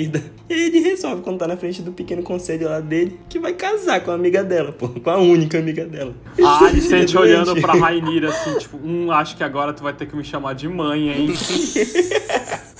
[0.48, 3.52] E aí ele resolve, quando tá na frente do pequeno conselho lá dele, que vai
[3.52, 4.88] casar com a amiga dela, pô.
[4.88, 6.14] Com a única amiga dela.
[6.42, 7.60] A Alicent Ele é olhando doente.
[7.62, 10.68] pra Rainira assim, tipo, hum, acho que agora tu vai ter que me chamar de
[10.68, 11.34] mãe, hein?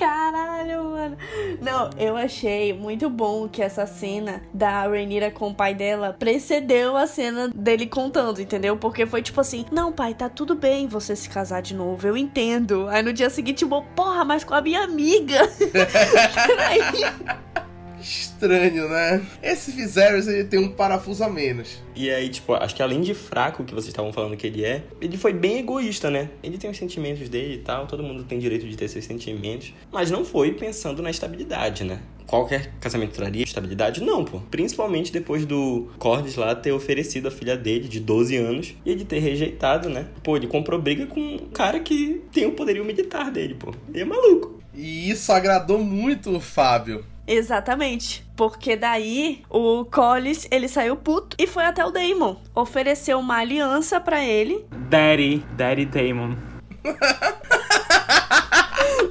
[0.00, 1.18] Caralho, mano.
[1.60, 6.96] Não, eu achei muito bom que essa cena da Rhaenyra com o pai dela precedeu
[6.96, 8.78] a cena dele contando, entendeu?
[8.78, 12.16] Porque foi tipo assim, não pai, tá tudo bem você se casar de novo, eu
[12.16, 12.88] entendo.
[12.88, 15.40] Aí no dia seguinte, tipo, porra, mas com a minha amiga.
[16.46, 17.49] Peraí.
[18.00, 19.24] Estranho, né?
[19.42, 21.82] Esse Viserys, ele tem um parafuso a menos.
[21.94, 24.82] E aí, tipo, acho que além de fraco que vocês estavam falando que ele é,
[25.00, 26.30] ele foi bem egoísta, né?
[26.42, 29.74] Ele tem os sentimentos dele e tal, todo mundo tem direito de ter seus sentimentos,
[29.92, 32.00] mas não foi pensando na estabilidade, né?
[32.26, 34.00] Qualquer casamento traria estabilidade?
[34.00, 34.38] Não, pô.
[34.50, 39.04] Principalmente depois do Cordes lá ter oferecido a filha dele, de 12 anos, e ele
[39.04, 40.06] ter rejeitado, né?
[40.22, 43.74] Pô, ele comprou briga com um cara que tem o poderio militar dele, pô.
[43.88, 44.60] Ele é maluco.
[44.72, 47.04] E isso agradou muito o Fábio.
[47.30, 48.24] Exatamente.
[48.36, 52.34] Porque daí o Collis, ele saiu puto e foi até o Daemon.
[52.52, 54.66] Ofereceu uma aliança pra ele.
[54.88, 56.36] Daddy, Daddy Damon.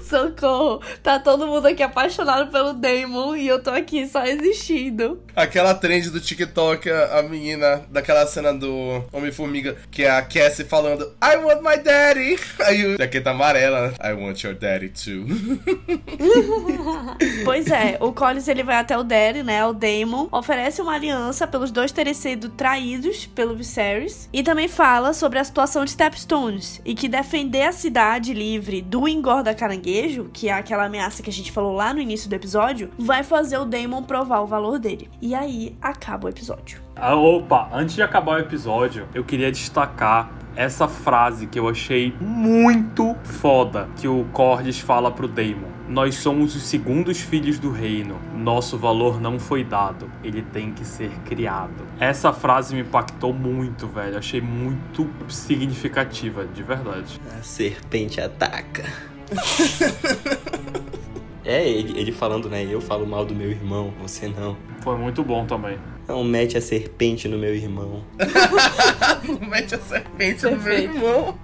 [0.09, 0.81] Socorro.
[1.03, 5.21] Tá todo mundo aqui apaixonado pelo Damon e eu tô aqui só existindo.
[5.35, 10.65] Aquela trend do TikTok, a, a menina daquela cena do Homem-Formiga, que é a Cassie
[10.65, 12.39] falando I want my daddy.
[12.65, 15.25] Aí o jaqueta amarela, I want your daddy too.
[17.45, 21.47] pois é, o Collins ele vai até o Daddy, né, o Damon, oferece uma aliança
[21.47, 26.81] pelos dois terem sido traídos pelo Viserys e também fala sobre a situação de Stepstones
[26.83, 29.98] e que defender a cidade livre do engorda caranguejo,
[30.33, 33.57] que é aquela ameaça que a gente falou lá no início do episódio, vai fazer
[33.57, 35.09] o Damon provar o valor dele.
[35.21, 36.81] E aí acaba o episódio.
[36.95, 42.13] Ah, opa, antes de acabar o episódio, eu queria destacar essa frase que eu achei
[42.19, 45.69] muito foda que o Cordes fala pro Daemon.
[45.87, 48.19] Nós somos os segundos filhos do reino.
[48.35, 50.11] Nosso valor não foi dado.
[50.23, 51.87] Ele tem que ser criado.
[51.99, 54.17] Essa frase me impactou muito, velho.
[54.17, 57.19] Achei muito significativa, de verdade.
[57.39, 58.83] A serpente ataca.
[61.45, 62.67] é, ele, ele falando, né?
[62.69, 64.57] Eu falo mal do meu irmão, você não.
[64.81, 65.77] Foi muito bom também.
[66.07, 68.03] Não mete a serpente no meu irmão.
[69.47, 70.57] mete a serpente Perfeito.
[70.57, 71.37] no meu irmão.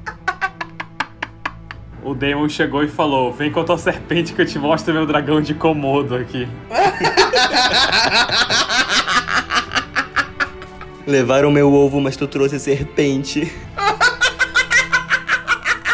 [2.03, 5.05] O Damon chegou e falou: Vem com a tua serpente que eu te mostro meu
[5.05, 6.47] dragão de Komodo aqui.
[11.05, 13.53] Levaram meu ovo, mas tu trouxe serpente.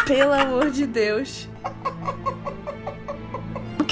[0.06, 1.51] Pelo amor de Deus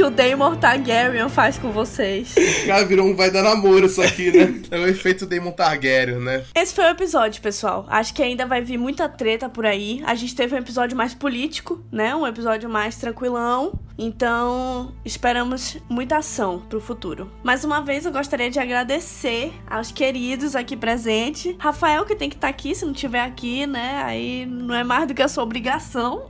[0.01, 2.35] que o Daemon Targaryen faz com vocês.
[2.67, 4.63] Cara, virou um vai dar namoro isso aqui, né?
[4.71, 6.43] É o efeito Daemon Targaryen, né?
[6.55, 7.85] Esse foi o episódio, pessoal.
[7.87, 10.03] Acho que ainda vai vir muita treta por aí.
[10.07, 12.15] A gente teve um episódio mais político, né?
[12.15, 13.79] Um episódio mais tranquilão.
[14.03, 17.31] Então, esperamos muita ação pro futuro.
[17.43, 21.55] Mais uma vez, eu gostaria de agradecer aos queridos aqui presentes.
[21.59, 24.03] Rafael, que tem que estar tá aqui, se não estiver aqui, né?
[24.03, 26.27] Aí não é mais do que a sua obrigação.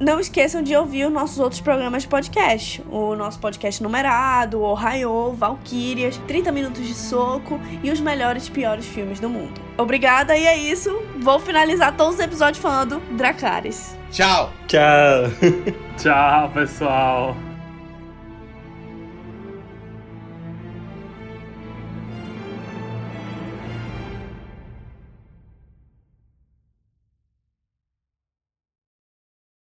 [0.00, 2.82] Não esqueçam de ouvir os nossos outros programas de podcast.
[2.90, 8.50] O nosso podcast numerado, o Ohio, Valkyrias, 30 minutos de soco e os melhores e
[8.50, 9.60] piores filmes do mundo.
[9.76, 10.90] Obrigada e é isso.
[11.18, 13.96] Vou finalizar todos os episódios falando Dracarys.
[14.10, 14.52] Tchau.
[14.66, 15.30] Tchau.
[15.96, 17.51] Tchau, pessoal.